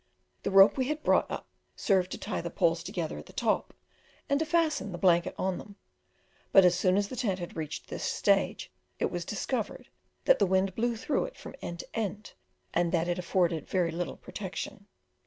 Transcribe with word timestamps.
The 0.41 0.49
rope 0.49 0.77
we 0.77 0.87
had 0.87 1.03
brought 1.03 1.29
up 1.29 1.47
served 1.75 2.09
to 2.13 2.17
tie 2.17 2.41
the 2.41 2.49
poles 2.49 2.81
together 2.81 3.19
at 3.19 3.27
the 3.27 3.33
top, 3.33 3.71
and 4.27 4.39
to 4.39 4.47
fasten 4.47 4.91
the 4.91 4.97
blanket 4.97 5.35
on 5.37 5.59
them; 5.59 5.75
but 6.51 6.65
as 6.65 6.73
soon 6.73 6.97
as 6.97 7.07
the 7.09 7.15
tent 7.15 7.37
had 7.37 7.55
reached 7.55 7.87
this 7.87 8.03
stage, 8.03 8.71
it 8.97 9.11
was 9.11 9.25
discovered 9.25 9.89
that 10.25 10.39
the 10.39 10.47
wind 10.47 10.73
blew 10.73 10.95
through 10.95 11.25
it 11.25 11.37
from 11.37 11.53
end 11.61 11.81
to 11.81 11.95
end, 11.95 12.33
and 12.73 12.91
that 12.91 13.07
it 13.07 13.19
afforded 13.19 13.69
very 13.69 13.91
little 13.91 14.17
protection. 14.17 14.87